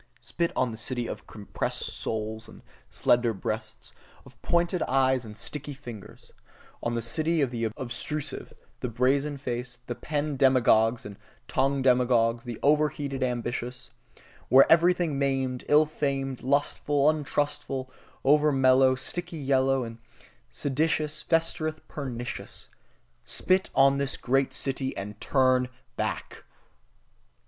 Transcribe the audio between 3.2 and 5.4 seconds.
breasts, of pointed eyes and